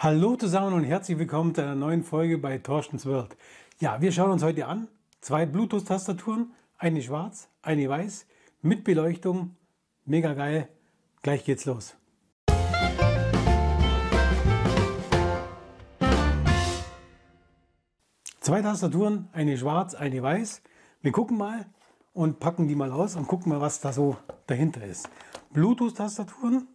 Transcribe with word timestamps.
Hallo 0.00 0.36
zusammen 0.36 0.74
und 0.74 0.84
herzlich 0.84 1.18
willkommen 1.18 1.56
zu 1.56 1.60
einer 1.60 1.74
neuen 1.74 2.04
Folge 2.04 2.38
bei 2.38 2.58
Torstens 2.58 3.04
World. 3.04 3.36
Ja, 3.80 4.00
wir 4.00 4.12
schauen 4.12 4.30
uns 4.30 4.44
heute 4.44 4.66
an 4.66 4.86
zwei 5.20 5.44
Bluetooth-Tastaturen, 5.44 6.52
eine 6.76 7.02
schwarz, 7.02 7.48
eine 7.62 7.88
weiß, 7.88 8.24
mit 8.62 8.84
Beleuchtung. 8.84 9.56
Mega 10.04 10.34
geil. 10.34 10.68
Gleich 11.22 11.44
geht's 11.44 11.64
los. 11.64 11.96
Zwei 18.38 18.62
Tastaturen, 18.62 19.28
eine 19.32 19.58
schwarz, 19.58 19.96
eine 19.96 20.22
weiß. 20.22 20.62
Wir 21.02 21.10
gucken 21.10 21.36
mal 21.36 21.66
und 22.12 22.38
packen 22.38 22.68
die 22.68 22.76
mal 22.76 22.92
aus 22.92 23.16
und 23.16 23.26
gucken 23.26 23.50
mal, 23.50 23.60
was 23.60 23.80
da 23.80 23.92
so 23.92 24.16
dahinter 24.46 24.84
ist. 24.84 25.10
Bluetooth-Tastaturen, 25.52 26.68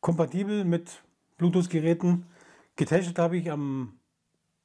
kompatibel 0.00 0.64
mit 0.64 1.00
Bluetooth-Geräten. 1.44 2.26
Getestet 2.76 3.18
habe 3.18 3.36
ich 3.36 3.50
am, 3.50 3.98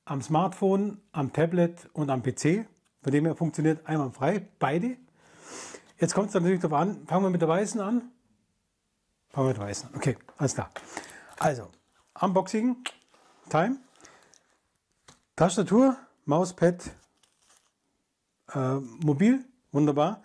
am 0.06 0.22
Smartphone, 0.22 1.02
am 1.12 1.34
Tablet 1.34 1.90
und 1.94 2.10
am 2.10 2.24
PC. 2.24 2.68
Von 3.02 3.12
dem 3.12 3.26
her 3.26 3.36
funktioniert 3.36 3.86
einwandfrei, 3.86 4.48
beide. 4.60 4.98
Jetzt 6.00 6.14
kommt 6.14 6.30
es 6.30 6.34
natürlich 6.34 6.62
darauf 6.62 6.80
an, 6.80 7.06
fangen 7.06 7.26
wir 7.26 7.30
mit 7.30 7.42
der 7.42 7.50
weißen 7.50 7.82
an. 7.82 8.12
Fangen 9.30 9.48
wir 9.48 9.50
mit 9.50 9.58
der 9.58 9.66
weißen 9.66 9.90
an. 9.90 9.96
Okay, 9.96 10.18
alles 10.38 10.54
klar. 10.54 10.70
Also, 11.38 11.70
Unboxing, 12.20 12.78
Time. 13.50 13.78
Tastatur, 15.36 15.98
Mauspad, 16.26 16.92
äh, 18.54 18.76
mobil, 19.04 19.46
wunderbar. 19.72 20.24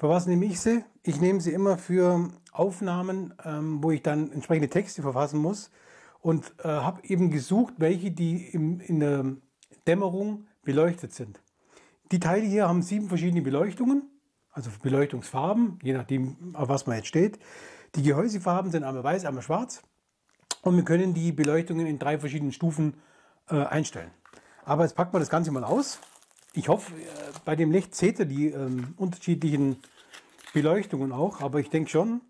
Für 0.00 0.08
was 0.08 0.26
nehme 0.26 0.46
ich 0.46 0.58
sie? 0.58 0.82
Ich 1.02 1.20
nehme 1.20 1.42
sie 1.42 1.52
immer 1.52 1.76
für 1.76 2.30
Aufnahmen, 2.52 3.34
ähm, 3.44 3.82
wo 3.82 3.90
ich 3.90 4.02
dann 4.02 4.32
entsprechende 4.32 4.70
Texte 4.70 5.02
verfassen 5.02 5.38
muss 5.38 5.70
und 6.22 6.54
äh, 6.64 6.68
habe 6.68 7.04
eben 7.04 7.30
gesucht, 7.30 7.74
welche 7.76 8.10
die 8.10 8.46
in 8.48 8.98
der 8.98 9.36
Dämmerung 9.86 10.46
beleuchtet 10.62 11.12
sind. 11.12 11.42
Die 12.12 12.18
Teile 12.18 12.46
hier 12.46 12.66
haben 12.66 12.80
sieben 12.80 13.08
verschiedene 13.08 13.42
Beleuchtungen, 13.42 14.08
also 14.52 14.70
Beleuchtungsfarben, 14.82 15.78
je 15.82 15.92
nachdem, 15.92 16.54
auf 16.54 16.70
was 16.70 16.86
man 16.86 16.96
jetzt 16.96 17.08
steht. 17.08 17.38
Die 17.94 18.02
Gehäusefarben 18.02 18.72
sind 18.72 18.84
einmal 18.84 19.04
weiß, 19.04 19.26
einmal 19.26 19.42
schwarz 19.42 19.82
und 20.62 20.76
wir 20.76 20.84
können 20.84 21.12
die 21.12 21.30
Beleuchtungen 21.30 21.86
in 21.86 21.98
drei 21.98 22.18
verschiedenen 22.18 22.54
Stufen 22.54 22.94
äh, 23.50 23.66
einstellen. 23.66 24.12
Aber 24.64 24.84
jetzt 24.84 24.94
packt 24.96 25.12
man 25.12 25.20
das 25.20 25.28
Ganze 25.28 25.50
mal 25.50 25.62
aus. 25.62 26.00
Ich 26.54 26.68
hoffe, 26.68 26.94
äh, 26.94 27.04
bei 27.44 27.54
dem 27.54 27.70
Licht 27.70 27.94
seht 27.94 28.18
ihr 28.18 28.24
die 28.24 28.48
ähm, 28.48 28.94
unterschiedlichen 28.96 29.76
Beleuchtungen 30.52 31.12
auch, 31.12 31.40
aber 31.40 31.60
ich 31.60 31.70
denke 31.70 31.90
schon. 31.90 32.20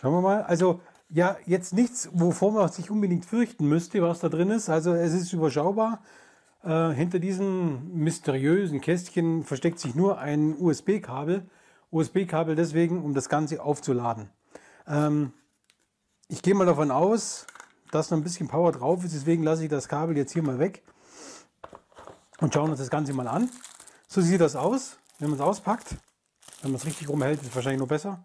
Schauen 0.00 0.14
wir 0.14 0.20
mal. 0.20 0.42
Also 0.42 0.80
ja, 1.08 1.36
jetzt 1.46 1.74
nichts, 1.74 2.08
wovor 2.12 2.52
man 2.52 2.68
sich 2.70 2.90
unbedingt 2.90 3.24
fürchten 3.24 3.68
müsste, 3.68 4.02
was 4.02 4.20
da 4.20 4.28
drin 4.28 4.50
ist. 4.50 4.68
Also 4.68 4.94
es 4.94 5.12
ist 5.12 5.32
überschaubar. 5.32 6.02
Äh, 6.62 6.90
hinter 6.90 7.18
diesem 7.18 7.92
mysteriösen 7.94 8.80
Kästchen 8.80 9.44
versteckt 9.44 9.78
sich 9.78 9.94
nur 9.94 10.18
ein 10.18 10.56
USB-Kabel. 10.58 11.46
USB-Kabel 11.90 12.56
deswegen, 12.56 13.02
um 13.04 13.14
das 13.14 13.28
Ganze 13.28 13.62
aufzuladen. 13.62 14.30
Ähm, 14.86 15.32
ich 16.28 16.42
gehe 16.42 16.54
mal 16.54 16.66
davon 16.66 16.90
aus, 16.90 17.46
dass 17.90 18.10
noch 18.10 18.18
ein 18.18 18.24
bisschen 18.24 18.48
Power 18.48 18.72
drauf 18.72 19.04
ist, 19.04 19.14
deswegen 19.14 19.44
lasse 19.44 19.62
ich 19.62 19.70
das 19.70 19.88
Kabel 19.88 20.16
jetzt 20.16 20.32
hier 20.32 20.42
mal 20.42 20.58
weg 20.58 20.82
und 22.40 22.52
schauen 22.52 22.70
uns 22.70 22.80
das 22.80 22.90
Ganze 22.90 23.12
mal 23.12 23.28
an. 23.28 23.48
So 24.08 24.20
sieht 24.20 24.40
das 24.40 24.56
aus, 24.56 24.98
wenn 25.18 25.28
man 25.30 25.38
es 25.38 25.44
auspackt. 25.44 25.96
Wenn 26.64 26.70
man 26.70 26.80
es 26.80 26.86
richtig 26.86 27.10
rumhält, 27.10 27.42
ist 27.42 27.48
es 27.48 27.54
wahrscheinlich 27.54 27.80
noch 27.80 27.88
besser. 27.88 28.22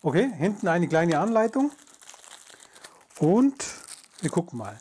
Okay, 0.00 0.30
hinten 0.38 0.68
eine 0.68 0.86
kleine 0.86 1.18
Anleitung 1.18 1.72
und 3.18 3.56
wir 4.20 4.30
gucken 4.30 4.60
mal. 4.60 4.78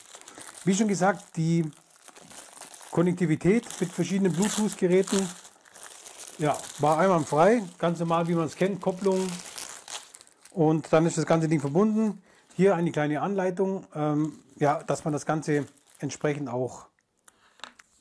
Wie 0.65 0.75
schon 0.75 0.87
gesagt, 0.87 1.35
die 1.35 1.71
Konnektivität 2.91 3.65
mit 3.79 3.91
verschiedenen 3.91 4.33
Bluetooth-Geräten 4.33 5.27
ja, 6.37 6.55
war 6.77 6.99
einwandfrei, 6.99 7.63
ganz 7.79 7.97
normal, 7.97 8.27
wie 8.27 8.35
man 8.35 8.45
es 8.45 8.55
kennt, 8.55 8.79
Kopplung 8.81 9.27
und 10.51 10.93
dann 10.93 11.07
ist 11.07 11.17
das 11.17 11.25
ganze 11.25 11.47
Ding 11.47 11.61
verbunden. 11.61 12.21
Hier 12.55 12.75
eine 12.75 12.91
kleine 12.91 13.21
Anleitung, 13.21 13.87
ähm, 13.95 14.43
ja, 14.57 14.83
dass 14.83 15.03
man 15.05 15.11
das 15.11 15.25
Ganze 15.25 15.65
entsprechend 15.97 16.49
auch, 16.49 16.85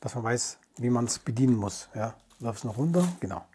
dass 0.00 0.14
man 0.14 0.24
weiß, 0.24 0.58
wie 0.76 0.90
man 0.90 1.06
es 1.06 1.18
bedienen 1.18 1.56
muss. 1.56 1.88
Ja, 1.94 2.12
läuft 2.38 2.58
es 2.58 2.64
noch 2.64 2.76
runter, 2.76 3.08
genau. 3.20 3.46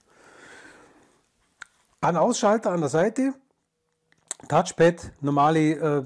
Ein 2.02 2.16
Ausschalter 2.16 2.72
an 2.72 2.80
der 2.80 2.88
Seite, 2.88 3.34
Touchpad, 4.48 5.12
normale 5.20 5.72
äh, 5.74 6.04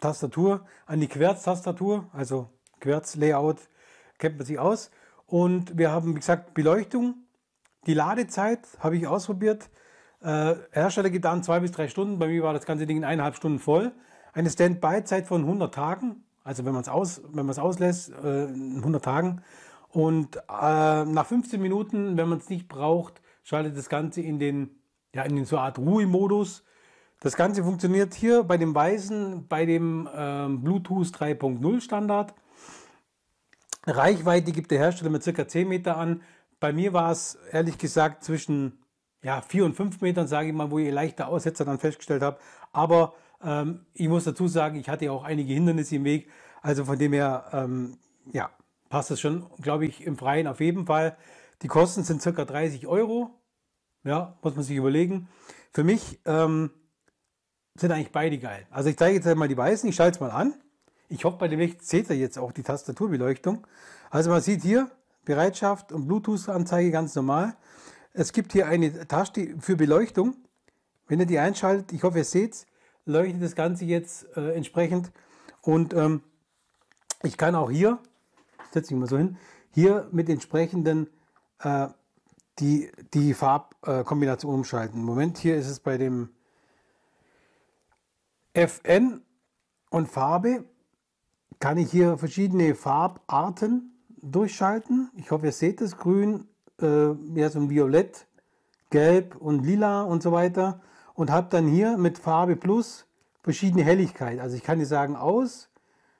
Tastatur, 0.00 0.66
eine 0.86 1.06
Querz-Tastatur, 1.06 2.08
also 2.12 2.50
Querz-Layout, 2.80 3.58
kennt 4.18 4.38
man 4.38 4.44
sich 4.44 4.58
aus. 4.58 4.90
Und 5.24 5.78
wir 5.78 5.92
haben, 5.92 6.10
wie 6.10 6.18
gesagt, 6.18 6.52
Beleuchtung. 6.52 7.14
Die 7.86 7.94
Ladezeit 7.94 8.66
habe 8.80 8.96
ich 8.96 9.06
ausprobiert. 9.06 9.70
Äh, 10.20 10.56
Hersteller 10.72 11.10
gibt 11.10 11.24
an 11.26 11.44
zwei 11.44 11.60
bis 11.60 11.70
drei 11.70 11.86
Stunden. 11.86 12.18
Bei 12.18 12.26
mir 12.26 12.42
war 12.42 12.52
das 12.52 12.66
ganze 12.66 12.84
Ding 12.84 12.96
in 12.96 13.04
eineinhalb 13.04 13.36
Stunden 13.36 13.60
voll. 13.60 13.92
Eine 14.32 14.50
Standby-Zeit 14.50 15.28
von 15.28 15.42
100 15.42 15.72
Tagen. 15.72 16.24
Also 16.42 16.64
wenn 16.64 16.72
man 16.72 16.82
es 16.82 16.88
aus, 16.88 17.20
auslässt, 17.58 18.10
äh, 18.10 18.48
100 18.48 19.04
Tagen. 19.04 19.42
Und 19.90 20.38
äh, 20.38 21.04
nach 21.04 21.26
15 21.26 21.62
Minuten, 21.62 22.16
wenn 22.16 22.28
man 22.28 22.38
es 22.38 22.48
nicht 22.48 22.66
braucht, 22.66 23.22
schaltet 23.44 23.76
das 23.76 23.88
Ganze 23.88 24.22
in 24.22 24.40
den, 24.40 24.70
ja, 25.16 25.22
in 25.22 25.44
so 25.44 25.56
eine 25.56 25.66
Art 25.66 25.78
Ruhemodus. 25.78 26.62
Das 27.20 27.36
Ganze 27.36 27.64
funktioniert 27.64 28.14
hier 28.14 28.44
bei 28.44 28.58
dem 28.58 28.74
Weißen, 28.74 29.48
bei 29.48 29.64
dem 29.64 30.06
äh, 30.06 30.46
Bluetooth 30.48 31.06
3.0 31.06 31.80
Standard. 31.80 32.34
Reichweite 33.86 34.52
gibt 34.52 34.70
der 34.70 34.78
Hersteller 34.78 35.10
mit 35.10 35.24
ca. 35.24 35.48
10 35.48 35.66
Meter 35.66 35.96
an. 35.96 36.22
Bei 36.60 36.72
mir 36.72 36.92
war 36.92 37.10
es 37.10 37.38
ehrlich 37.50 37.78
gesagt 37.78 38.24
zwischen 38.24 38.84
ja, 39.22 39.40
4 39.40 39.64
und 39.64 39.74
5 39.74 40.02
Metern, 40.02 40.28
sage 40.28 40.48
ich 40.48 40.54
mal, 40.54 40.70
wo 40.70 40.78
ich 40.78 40.92
leichte 40.92 41.26
Aussetzer 41.26 41.64
dann 41.64 41.78
festgestellt 41.78 42.22
habe. 42.22 42.38
Aber 42.72 43.14
ähm, 43.42 43.86
ich 43.94 44.08
muss 44.08 44.24
dazu 44.24 44.48
sagen, 44.48 44.78
ich 44.78 44.88
hatte 44.90 45.10
auch 45.10 45.24
einige 45.24 45.54
Hindernisse 45.54 45.96
im 45.96 46.04
Weg. 46.04 46.28
Also 46.60 46.84
von 46.84 46.98
dem 46.98 47.14
her, 47.14 47.46
ähm, 47.52 47.96
ja, 48.32 48.50
passt 48.90 49.10
das 49.10 49.20
schon, 49.20 49.46
glaube 49.62 49.86
ich, 49.86 50.04
im 50.04 50.18
Freien 50.18 50.46
auf 50.46 50.60
jeden 50.60 50.84
Fall. 50.84 51.16
Die 51.62 51.68
Kosten 51.68 52.04
sind 52.04 52.22
ca. 52.22 52.44
30 52.44 52.86
Euro. 52.86 53.30
Ja, 54.06 54.36
muss 54.40 54.54
man 54.54 54.64
sich 54.64 54.76
überlegen. 54.76 55.28
Für 55.72 55.82
mich 55.82 56.20
ähm, 56.26 56.70
sind 57.74 57.90
eigentlich 57.90 58.12
beide 58.12 58.38
geil. 58.38 58.64
Also 58.70 58.88
ich 58.88 58.96
zeige 58.96 59.16
jetzt 59.16 59.36
mal 59.36 59.48
die 59.48 59.56
weißen, 59.56 59.88
ich 59.88 59.96
schalte 59.96 60.18
es 60.18 60.20
mal 60.20 60.30
an. 60.30 60.54
Ich 61.08 61.24
hoffe, 61.24 61.38
bei 61.38 61.48
dem 61.48 61.58
Licht 61.58 61.84
seht 61.84 62.08
ihr 62.08 62.16
jetzt 62.16 62.38
auch 62.38 62.52
die 62.52 62.62
Tastaturbeleuchtung. 62.62 63.66
Also 64.10 64.30
man 64.30 64.40
sieht 64.40 64.62
hier 64.62 64.88
Bereitschaft 65.24 65.90
und 65.90 66.06
Bluetooth-Anzeige 66.06 66.92
ganz 66.92 67.16
normal. 67.16 67.56
Es 68.12 68.32
gibt 68.32 68.52
hier 68.52 68.68
eine 68.68 69.08
Taste 69.08 69.56
für 69.58 69.74
Beleuchtung. 69.74 70.36
Wenn 71.08 71.18
ihr 71.18 71.26
die 71.26 71.40
einschaltet, 71.40 71.92
ich 71.92 72.04
hoffe, 72.04 72.18
ihr 72.18 72.24
seht 72.24 72.52
es, 72.52 72.66
leuchtet 73.06 73.42
das 73.42 73.56
Ganze 73.56 73.86
jetzt 73.86 74.24
äh, 74.36 74.54
entsprechend. 74.54 75.10
Und 75.62 75.94
ähm, 75.94 76.22
ich 77.24 77.36
kann 77.36 77.56
auch 77.56 77.72
hier, 77.72 77.98
setze 78.72 78.94
ich 78.94 79.00
mal 79.00 79.08
so 79.08 79.18
hin, 79.18 79.36
hier 79.72 80.08
mit 80.12 80.28
entsprechenden 80.28 81.08
äh, 81.58 81.88
die, 82.58 82.90
die 83.12 83.34
Farbkombination 83.34 84.54
umschalten. 84.54 85.00
Im 85.00 85.06
Moment 85.06 85.38
hier 85.38 85.56
ist 85.56 85.68
es 85.68 85.80
bei 85.80 85.98
dem 85.98 86.30
FN 88.54 89.22
und 89.90 90.08
Farbe 90.08 90.64
kann 91.60 91.78
ich 91.78 91.90
hier 91.90 92.16
verschiedene 92.18 92.74
Farbarten 92.74 93.92
durchschalten. 94.22 95.10
Ich 95.16 95.30
hoffe, 95.30 95.46
ihr 95.46 95.52
seht 95.52 95.80
es. 95.80 95.96
Grün, 95.96 96.48
äh, 96.80 97.12
ja, 97.34 97.50
so 97.50 97.60
ein 97.60 97.70
Violett, 97.70 98.26
Gelb 98.90 99.36
und 99.36 99.64
Lila 99.64 100.02
und 100.02 100.22
so 100.22 100.32
weiter. 100.32 100.80
Und 101.14 101.30
habe 101.30 101.48
dann 101.50 101.66
hier 101.66 101.96
mit 101.96 102.18
Farbe 102.18 102.56
Plus 102.56 103.06
verschiedene 103.42 103.84
Helligkeit. 103.84 104.40
Also 104.40 104.56
ich 104.56 104.62
kann 104.62 104.78
hier 104.78 104.86
sagen 104.86 105.16
aus, 105.16 105.70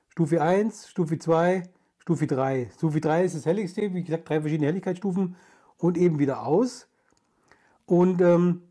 Stufe 0.09 0.41
1, 0.41 0.89
Stufe 0.89 1.19
2, 1.19 1.65
Stufe 1.99 2.27
3. 2.27 2.71
Stufe 2.75 3.01
3 3.01 3.25
ist 3.25 3.35
das 3.35 3.47
helligste, 3.47 3.93
wie 3.93 4.03
gesagt, 4.03 4.29
drei 4.29 4.41
verschiedene 4.41 4.69
Helligkeitsstufen 4.69 5.37
und 5.79 5.97
eben 5.97 6.19
wieder 6.19 6.47
aus. 6.47 6.89
Und 7.87 8.21
ähm, 8.21 8.63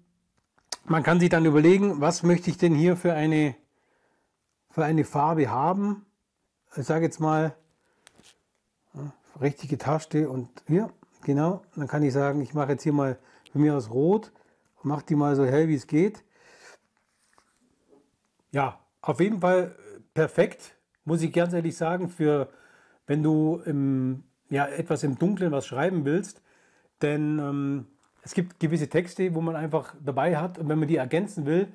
man 0.86 1.04
kann 1.04 1.20
sich 1.20 1.30
dann 1.30 1.46
überlegen, 1.46 2.02
was 2.02 2.24
möchte 2.24 2.50
ich 2.50 2.58
denn 2.58 2.76
hier 2.76 2.96
für 2.96 3.14
eine, 3.14 3.56
für 4.70 4.84
eine 4.84 5.06
Farbe 5.06 5.50
haben. 5.50 6.06
Ich 6.76 6.86
sage 6.86 7.06
jetzt 7.06 7.20
mal, 7.20 7.56
richtige 9.40 9.78
Taste 9.78 10.30
und 10.30 10.50
hier, 10.68 10.92
genau. 11.24 11.64
Dann 11.76 11.88
kann 11.88 12.04
ich 12.04 12.14
sagen, 12.14 12.42
ich 12.42 12.54
mache 12.54 12.74
jetzt 12.74 12.84
hier 12.84 12.94
mal 12.94 13.18
für 13.52 13.60
mich 13.60 13.72
aus 13.72 13.90
Rot 13.90 14.32
mache 14.86 15.06
die 15.06 15.16
mal 15.16 15.36
so 15.36 15.46
hell 15.46 15.68
wie 15.68 15.76
es 15.76 15.88
geht. 15.88 16.24
Ja, 18.52 18.80
auf 19.02 19.20
jeden 19.20 19.42
Fall 19.42 19.76
perfekt, 20.14 20.78
muss 21.04 21.22
ich 21.22 21.34
ganz 21.34 21.54
ehrlich 21.54 21.76
sagen, 21.76 22.10
für 22.10 22.50
wenn 23.08 23.22
du 23.22 23.62
im, 23.66 24.24
ja, 24.50 24.68
etwas 24.68 25.04
im 25.04 25.20
Dunkeln 25.20 25.52
was 25.52 25.68
schreiben 25.68 26.06
willst. 26.06 26.42
Denn 27.02 27.40
ähm, 27.40 27.86
es 28.22 28.34
gibt 28.34 28.60
gewisse 28.60 28.90
Texte, 28.90 29.36
wo 29.36 29.42
man 29.42 29.56
einfach 29.56 29.94
dabei 30.04 30.38
hat 30.38 30.58
und 30.58 30.70
wenn 30.70 30.80
man 30.80 30.88
die 30.88 30.98
ergänzen 30.98 31.46
will, 31.46 31.68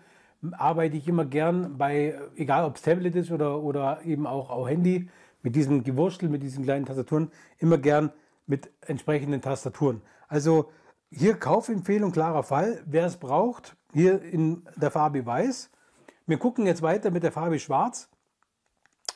arbeite 0.52 0.96
ich 0.96 1.06
immer 1.06 1.24
gern 1.24 1.76
bei, 1.76 2.18
egal 2.36 2.64
ob 2.64 2.76
es 2.76 2.82
Tablet 2.82 3.14
ist 3.14 3.30
oder, 3.30 3.62
oder 3.62 4.02
eben 4.04 4.26
auch, 4.26 4.50
auch 4.50 4.68
Handy, 4.68 5.08
mit 5.42 5.56
diesem 5.56 5.84
Gewurstel, 5.84 6.28
mit 6.28 6.42
diesen 6.42 6.64
kleinen 6.64 6.86
Tastaturen, 6.86 7.30
immer 7.58 7.78
gern 7.78 8.12
mit 8.46 8.70
entsprechenden 8.82 9.40
Tastaturen. 9.40 10.02
Also 10.28 10.70
hier 11.10 11.34
Kaufempfehlung, 11.34 12.12
klarer 12.12 12.42
Fall. 12.42 12.82
Wer 12.86 13.06
es 13.06 13.16
braucht, 13.16 13.76
hier 13.92 14.22
in 14.22 14.66
der 14.76 14.90
Farbe 14.90 15.24
Weiß. 15.24 15.70
Wir 16.26 16.38
gucken 16.38 16.66
jetzt 16.66 16.82
weiter 16.82 17.10
mit 17.10 17.22
der 17.22 17.32
Farbe 17.32 17.58
Schwarz. 17.58 18.08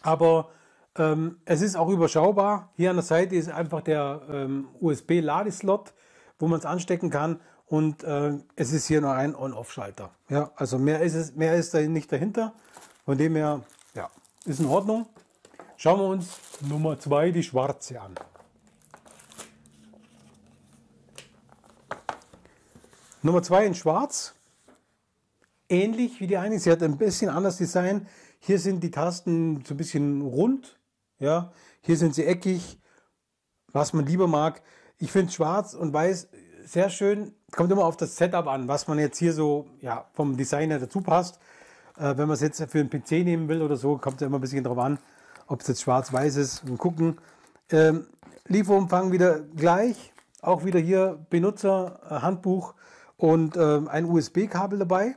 Aber 0.03 0.51
ähm, 0.97 1.39
es 1.45 1.61
ist 1.61 1.77
auch 1.77 1.89
überschaubar. 1.89 2.71
Hier 2.77 2.91
an 2.91 2.97
der 2.97 3.05
Seite 3.05 3.35
ist 3.35 3.51
einfach 3.51 3.81
der 3.83 4.23
ähm, 4.31 4.69
USB-Ladeslot, 4.81 5.93
wo 6.39 6.49
man 6.49 6.59
es 6.59 6.67
anstecken 6.67 7.11
kann. 7.11 7.41
Und 7.67 8.05
äh, 8.05 8.35
es 8.57 8.73
ist 8.73 8.87
hier 8.87 9.01
noch 9.01 9.13
ein 9.13 9.35
On-Off-Schalter. 9.35 10.11
Ja, 10.29 10.51
also 10.57 10.79
mehr 10.79 11.01
ist 11.01 11.15
es, 11.15 11.35
mehr 11.35 11.57
ist 11.57 11.75
da 11.75 11.81
nicht 11.81 12.13
dahinter. 12.13 12.55
Von 13.05 13.19
dem 13.19 13.35
her, 13.35 13.63
ja, 13.95 14.11
ist 14.45 14.61
in 14.61 14.67
Ordnung. 14.67 15.07
Schauen 15.77 15.99
wir 15.99 16.07
uns 16.07 16.39
Nummer 16.61 16.99
2, 16.99 17.33
die 17.33 17.43
schwarze, 17.43 18.01
an. 18.01 18.15
Nummer 23.23 23.43
2 23.43 23.67
in 23.67 23.75
schwarz. 23.75 24.35
Ähnlich 25.69 26.21
wie 26.21 26.27
die 26.27 26.37
eine. 26.37 26.59
Sie 26.59 26.71
hat 26.71 26.83
ein 26.83 26.99
bisschen 26.99 27.31
anderes 27.31 27.57
Design. 27.57 28.07
Hier 28.39 28.59
sind 28.59 28.83
die 28.83 28.91
Tasten 28.91 29.65
so 29.65 29.73
ein 29.73 29.77
bisschen 29.79 30.21
rund. 30.21 30.79
Ja, 31.19 31.53
hier 31.81 31.97
sind 31.97 32.15
sie 32.15 32.25
eckig. 32.25 32.79
Was 33.73 33.93
man 33.93 34.07
lieber 34.07 34.29
mag. 34.29 34.63
Ich 34.99 35.11
finde 35.11 35.33
schwarz 35.33 35.75
und 35.75 35.93
weiß 35.93 36.29
sehr 36.65 36.91
schön. 36.91 37.35
Kommt 37.53 37.73
immer 37.73 37.85
auf 37.85 37.97
das 37.97 38.17
Setup 38.17 38.47
an, 38.47 38.69
was 38.69 38.87
man 38.89 38.99
jetzt 38.99 39.19
hier 39.19 39.33
so 39.33 39.67
ja, 39.81 40.09
vom 40.13 40.37
Designer 40.37 40.79
dazu 40.79 41.01
passt. 41.01 41.39
Äh, 41.97 42.17
wenn 42.17 42.29
man 42.29 42.31
es 42.31 42.41
jetzt 42.41 42.65
für 42.71 42.79
einen 42.79 42.91
PC 42.91 43.25
nehmen 43.25 43.49
will 43.49 43.63
oder 43.63 43.77
so, 43.77 43.99
kommt 43.99 44.17
es 44.17 44.27
immer 44.27 44.39
ein 44.39 44.41
bisschen 44.41 44.65
drauf 44.65 44.79
an 44.79 44.99
ob 45.47 45.61
es 45.61 45.69
jetzt 45.69 45.83
schwarz-weiß 45.83 46.37
ist. 46.37 46.65
Und 46.65 46.79
gucken. 46.79 47.19
Ähm, 47.71 48.07
Lieferumfang 48.47 49.13
wieder 49.13 49.41
gleich. 49.41 50.13
Auch 50.43 50.65
wieder 50.65 50.79
hier 50.79 51.25
Benutzer, 51.31 52.01
äh, 52.11 52.75
und 53.17 53.57
ähm, 53.57 53.89
ein 53.89 54.05
USB-Kabel 54.05 54.81
dabei. 54.81 55.17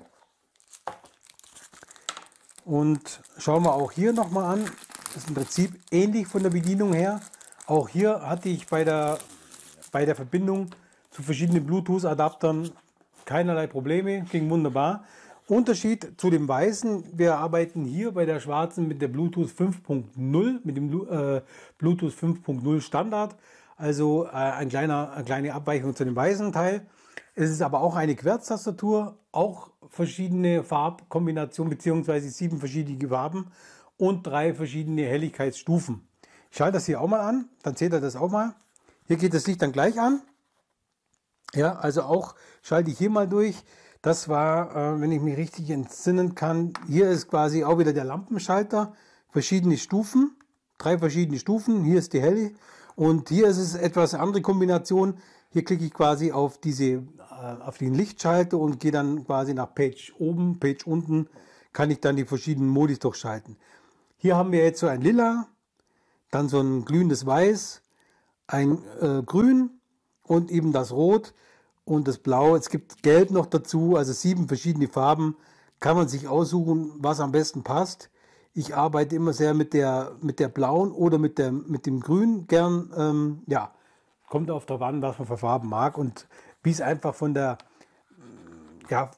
Und 2.63 3.21
schauen 3.37 3.63
wir 3.63 3.73
auch 3.73 3.91
hier 3.91 4.13
nochmal 4.13 4.53
an. 4.53 4.65
Ist 5.17 5.29
im 5.29 5.33
Prinzip 5.33 5.71
ähnlich 5.89 6.27
von 6.27 6.43
der 6.43 6.51
Bedienung 6.51 6.93
her. 6.93 7.21
Auch 7.65 7.89
hier 7.89 8.21
hatte 8.21 8.49
ich 8.49 8.67
bei 8.67 8.83
der, 8.83 9.17
bei 9.91 10.05
der 10.05 10.15
Verbindung 10.15 10.67
zu 11.09 11.23
verschiedenen 11.23 11.65
Bluetooth-Adaptern 11.65 12.69
keinerlei 13.25 13.65
Probleme, 13.65 14.21
ging 14.31 14.47
wunderbar. 14.47 15.05
Unterschied 15.47 16.11
zu 16.17 16.29
dem 16.29 16.47
weißen, 16.47 17.17
wir 17.17 17.35
arbeiten 17.37 17.83
hier 17.83 18.11
bei 18.11 18.27
der 18.27 18.39
schwarzen 18.39 18.87
mit 18.87 19.01
der 19.01 19.07
Bluetooth 19.07 19.49
5.0, 19.49 20.59
mit 20.63 20.77
dem 20.77 20.93
äh, 21.09 21.41
Bluetooth 21.79 22.13
5.0 22.13 22.79
Standard, 22.81 23.35
also 23.75 24.25
äh, 24.25 24.29
ein 24.29 24.69
kleiner, 24.69 25.13
eine 25.13 25.23
kleine 25.23 25.53
Abweichung 25.55 25.95
zu 25.95 26.05
dem 26.05 26.15
weißen 26.15 26.53
Teil. 26.53 26.85
Es 27.33 27.49
ist 27.49 27.63
aber 27.63 27.81
auch 27.81 27.95
eine 27.95 28.15
Querztastatur, 28.15 29.17
auch 29.31 29.71
verschiedene 29.89 30.63
Farbkombinationen 30.63 31.71
beziehungsweise 31.71 32.29
sieben 32.29 32.59
verschiedene 32.59 33.07
Farben 33.07 33.47
und 33.97 34.25
drei 34.25 34.53
verschiedene 34.53 35.03
Helligkeitsstufen. 35.03 36.07
Ich 36.49 36.57
schalte 36.57 36.73
das 36.73 36.85
hier 36.85 37.01
auch 37.01 37.07
mal 37.07 37.21
an, 37.21 37.49
dann 37.63 37.75
seht 37.75 37.93
ihr 37.93 37.99
das 37.99 38.15
auch 38.15 38.31
mal. 38.31 38.55
Hier 39.05 39.17
geht 39.17 39.33
das 39.33 39.47
Licht 39.47 39.61
dann 39.61 39.71
gleich 39.71 39.99
an. 39.99 40.21
Ja, 41.53 41.75
also 41.75 42.03
auch 42.03 42.35
schalte 42.61 42.91
ich 42.91 42.97
hier 42.97 43.09
mal 43.09 43.27
durch. 43.27 43.63
Das 44.01 44.29
war, 44.29 44.75
äh, 44.75 45.01
wenn 45.01 45.11
ich 45.11 45.21
mich 45.21 45.37
richtig 45.37 45.69
entsinnen 45.69 46.35
kann, 46.35 46.73
hier 46.87 47.09
ist 47.09 47.29
quasi 47.29 47.63
auch 47.63 47.79
wieder 47.79 47.93
der 47.93 48.03
Lampenschalter, 48.03 48.93
verschiedene 49.29 49.77
Stufen, 49.77 50.35
drei 50.77 50.97
verschiedene 50.97 51.39
Stufen. 51.39 51.83
Hier 51.83 51.99
ist 51.99 52.13
die 52.13 52.21
helle 52.21 52.51
und 52.95 53.29
hier 53.29 53.47
ist 53.47 53.57
es 53.57 53.75
etwas 53.75 54.13
andere 54.13 54.41
Kombination. 54.41 55.15
Hier 55.49 55.63
klicke 55.63 55.85
ich 55.85 55.93
quasi 55.93 56.31
auf 56.31 56.59
diese, 56.59 56.85
äh, 56.85 57.01
auf 57.65 57.77
den 57.77 57.93
Lichtschalter 57.93 58.57
und 58.57 58.79
gehe 58.79 58.91
dann 58.91 59.25
quasi 59.25 59.53
nach 59.53 59.73
Page 59.73 60.13
oben, 60.19 60.59
Page 60.59 60.85
unten, 60.85 61.27
kann 61.73 61.89
ich 61.89 61.99
dann 61.99 62.15
die 62.15 62.25
verschiedenen 62.25 62.69
Modis 62.69 62.99
durchschalten. 62.99 63.57
Hier 64.19 64.35
haben 64.35 64.51
wir 64.51 64.63
jetzt 64.63 64.79
so 64.79 64.87
ein 64.87 65.01
Lila, 65.01 65.47
dann 66.31 66.49
so 66.49 66.59
ein 66.59 66.85
glühendes 66.85 67.27
Weiß, 67.27 67.83
ein 68.47 68.79
äh, 68.99 69.21
Grün 69.23 69.69
und 70.23 70.49
eben 70.49 70.71
das 70.71 70.91
Rot 70.91 71.35
und 71.85 72.07
das 72.07 72.17
Blau. 72.17 72.55
Es 72.55 72.69
gibt 72.69 73.03
Gelb 73.03 73.29
noch 73.29 73.45
dazu, 73.45 73.95
also 73.95 74.13
sieben 74.13 74.47
verschiedene 74.47 74.87
Farben. 74.87 75.37
Kann 75.79 75.95
man 75.95 76.07
sich 76.07 76.27
aussuchen, 76.27 76.93
was 76.97 77.19
am 77.19 77.31
besten 77.31 77.63
passt. 77.63 78.09
Ich 78.55 78.75
arbeite 78.75 79.15
immer 79.15 79.33
sehr 79.33 79.53
mit 79.53 79.73
der, 79.73 80.13
mit 80.19 80.39
der 80.39 80.47
blauen 80.47 80.91
oder 80.91 81.19
mit, 81.19 81.37
der, 81.37 81.51
mit 81.51 81.85
dem 81.85 81.99
Grün 81.99 82.47
gern. 82.47 82.91
Ähm, 82.97 83.43
ja, 83.45 83.71
kommt 84.27 84.49
auf 84.49 84.65
der 84.65 84.79
Wand, 84.79 85.03
was 85.03 85.19
man 85.19 85.27
für 85.27 85.37
Farben 85.37 85.69
mag 85.69 85.95
und 85.95 86.27
wie 86.63 86.71
es 86.71 86.81
einfach 86.81 87.13
von 87.13 87.35
der, 87.35 87.59
ja, 88.89 89.11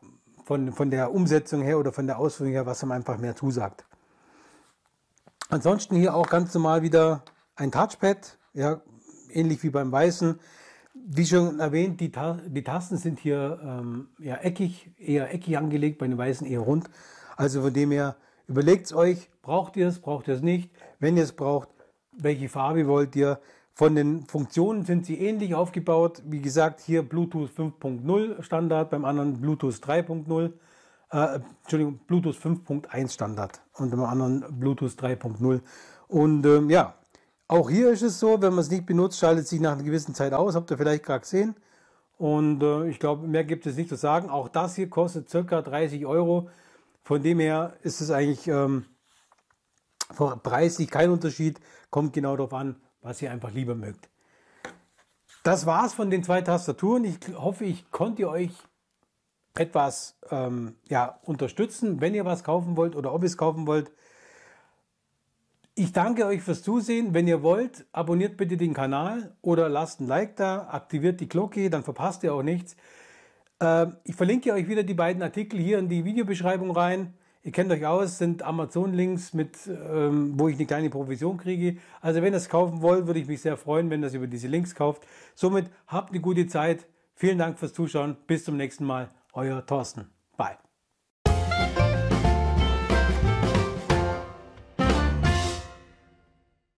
von, 0.44 0.74
von 0.74 0.92
der 0.92 1.13
Umsetzung 1.13 1.62
her 1.62 1.80
oder 1.80 1.94
von 1.94 2.06
der 2.06 2.19
Ausführung 2.19 2.51
her, 2.51 2.66
was 2.66 2.84
einem 2.84 2.92
einfach 2.92 3.18
mehr 3.18 3.38
zusagt. 3.38 3.86
Ansonsten 5.50 5.96
hier 5.96 6.16
auch 6.16 6.30
ganz 6.30 6.54
normal 6.54 6.81
wieder 6.81 7.24
ein 7.56 7.72
Touchpad, 7.72 8.38
ja, 8.54 8.81
ähnlich 9.31 9.62
wie 9.63 9.69
beim 9.69 9.92
Weißen 9.92 10.40
wie 11.06 11.25
schon 11.25 11.60
erwähnt, 11.60 12.00
die, 12.00 12.12
Ta 12.12 12.40
die 12.46 12.63
Tasten 12.63 12.98
sind 12.98 13.19
hier 13.19 13.60
ähm, 13.63 14.10
ja, 14.19 14.36
eckig, 14.36 14.92
eher 14.98 15.34
eckig 15.34 15.57
angelegt, 15.57 15.98
bei 15.98 16.07
den 16.07 16.18
weißen 16.18 16.46
eher 16.48 16.60
rund. 16.60 16.90
Also 17.36 17.62
von 17.62 17.74
dem 17.74 17.92
her, 17.92 18.16
überlegt 18.48 18.88
es 18.88 18.94
euch, 18.94 19.30
braucht 19.42 19.75
ihr 19.78 19.88
es, 19.88 20.00
braucht 20.00 20.28
ihr 20.28 20.36
es 20.36 20.42
nicht. 20.42 20.72
Wenn 21.00 21.18
ihr 21.18 21.24
es 21.24 21.34
braucht, 21.34 21.69
welche 22.12 22.50
Farbe 22.50 22.88
wollt 22.88 23.16
ihr? 23.16 23.40
Von 23.74 23.96
den 23.96 24.25
Funktionen 24.25 24.84
sind 24.84 25.06
sie 25.06 25.19
ähnlich 25.19 25.56
aufgebaut. 25.56 26.22
Wie 26.25 26.42
gesagt, 26.42 26.81
hier 26.81 27.01
Bluetooth 27.01 27.50
5.0 27.50 28.44
Standard, 28.44 28.90
beim 28.90 29.06
anderen 29.06 29.40
Bluetooth 29.40 29.75
3.0. 29.75 30.51
Äh, 31.11 31.39
Entschuldigung, 31.61 32.00
Bluetooth 32.06 32.35
5.1 32.35 33.11
Standard 33.11 33.61
und 33.73 33.89
beim 33.89 34.03
anderen 34.03 34.45
Bluetooth 34.59 34.91
3.0. 34.91 35.61
Und 36.07 36.45
ähm, 36.45 36.69
ja, 36.69 36.95
auch 37.47 37.69
hier 37.69 37.89
ist 37.89 38.03
es 38.03 38.19
so, 38.19 38.41
wenn 38.41 38.51
man 38.53 38.59
es 38.59 38.69
nicht 38.69 38.85
benutzt, 38.85 39.17
schaltet 39.17 39.47
sich 39.47 39.59
nach 39.59 39.71
einer 39.73 39.83
gewissen 39.83 40.13
Zeit 40.13 40.33
aus. 40.33 40.56
Habt 40.56 40.69
ihr 40.69 40.77
vielleicht 40.77 41.03
gerade 41.03 41.21
gesehen. 41.21 41.56
Und 42.17 42.61
äh, 42.61 42.88
ich 42.89 43.00
glaube, 43.00 43.27
mehr 43.27 43.44
gibt 43.44 43.65
es 43.65 43.75
nicht 43.75 43.89
zu 43.89 43.95
sagen. 43.95 44.29
Auch 44.29 44.50
das 44.50 44.75
hier 44.75 44.89
kostet 44.89 45.31
ca. 45.31 45.61
30 45.61 46.06
Euro. 46.06 46.50
Von 47.01 47.23
dem 47.23 47.39
her 47.39 47.73
ist 47.81 48.01
es 48.01 48.12
eigentlich 48.12 48.47
ähm, 48.47 48.85
preislich 50.44 50.91
kein 50.91 51.09
Unterschied. 51.09 51.59
Kommt 51.89 52.13
genau 52.13 52.35
darauf 52.35 52.53
an, 52.53 52.75
was 53.01 53.22
ihr 53.22 53.31
einfach 53.31 53.51
lieber 53.51 53.74
mögt. 53.74 54.10
Das 55.43 55.65
war's 55.65 55.93
von 55.93 56.12
den 56.12 56.24
zwei 56.24 56.41
Tastaturen. 56.41 57.05
Ich 57.05 57.17
hoffe, 57.36 57.65
ich 57.65 57.89
konnte 57.89 58.29
euch 58.29 58.51
etwas 59.56 60.18
ähm, 60.32 60.75
ja, 60.88 61.20
unterstützen, 61.24 62.01
wenn 62.01 62.13
ihr 62.13 62.25
was 62.25 62.44
kaufen 62.44 62.77
wollt 62.77 62.96
oder 62.96 63.13
ob 63.13 63.24
ihr 63.24 63.27
es 63.27 63.38
kaufen 63.38 63.68
wollt. 63.68 63.91
Ich 65.75 65.94
danke 65.94 66.25
euch 66.25 66.41
fürs 66.41 66.62
Zusehen. 66.62 67.13
Wenn 67.13 67.27
ihr 67.27 67.41
wollt, 67.41 67.86
abonniert 67.91 68.36
bitte 68.38 68.58
den 68.58 68.74
Kanal 68.74 69.36
oder 69.41 69.70
lasst 69.70 70.01
ein 70.01 70.08
Like 70.08 70.36
da, 70.36 70.68
aktiviert 70.70 71.22
die 71.22 71.29
Glocke, 71.29 71.70
dann 71.70 71.84
verpasst 71.84 72.24
ihr 72.24 72.34
auch 72.34 72.44
nichts. 72.44 72.75
Ähm, 73.60 73.96
ich 74.03 74.15
verlinke 74.15 74.53
euch 74.53 74.68
wieder 74.68 74.84
die 74.84 74.94
beiden 74.94 75.22
Artikel 75.24 75.60
hier 75.60 75.79
in 75.79 75.89
die 75.89 76.06
Videobeschreibung 76.06 76.72
rein. 76.72 77.13
Ihr 77.44 77.53
kennt 77.53 77.72
euch 77.72 77.86
aus, 77.86 78.18
sind 78.18 78.44
Amazon-Links, 78.44 79.34
mit, 79.34 79.58
ähm, 79.68 80.34
wo 80.38 80.50
ich 80.50 80.58
eine 80.58 80.65
kleine 80.65 80.89
Provision 80.89 81.38
kriege. 81.38 81.77
Also 82.01 82.22
wenn 82.22 82.34
ihr 82.34 82.38
es 82.38 82.50
kaufen 82.50 82.82
wollt, 82.82 83.08
würde 83.08 83.22
ich 83.22 83.27
mich 83.27 83.41
sehr 83.41 83.56
freuen, 83.56 83.89
wenn 83.89 84.03
ihr 84.03 84.08
es 84.08 84.13
über 84.13 84.27
diese 84.27 84.50
Links 84.50 84.75
kauft. 84.75 85.08
Somit 85.36 85.70
habt 85.88 86.12
eine 86.12 86.20
gute 86.20 86.48
Zeit. 86.48 86.86
Vielen 87.15 87.38
Dank 87.38 87.58
fürs 87.58 87.74
Zuschauen. 87.74 88.18
Bis 88.27 88.44
zum 88.44 88.58
nächsten 88.58 88.86
Mal. 88.86 89.10
Euer 89.33 89.65
Thorsten. 89.65 90.09
Bye. 90.38 90.68